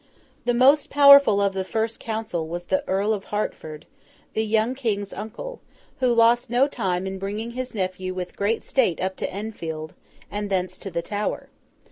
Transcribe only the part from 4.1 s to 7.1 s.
the young King's uncle, who lost no time